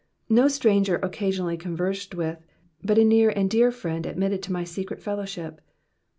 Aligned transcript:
No 0.31 0.47
stranger 0.47 0.95
occasionally 0.95 1.57
con 1.57 1.75
versed 1.75 2.15
with, 2.15 2.39
but 2.83 2.97
H 2.97 3.05
near 3.05 3.29
and 3.29 3.47
dear 3.47 3.69
friend 3.71 4.03
admitted 4.07 4.41
to 4.41 4.51
my 4.51 4.63
secret 4.63 4.99
fellowship. 4.99 5.61